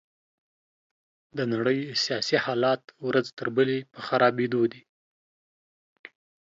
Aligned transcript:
د 1.37 1.39
نړۍ 1.53 1.79
سياسي 2.03 2.37
حالات 2.45 2.81
ورځ 3.07 3.25
تر 3.37 3.47
بلې 3.55 3.79
په 3.93 3.99
خرابيدو 4.07 4.61
دي. 4.71 4.81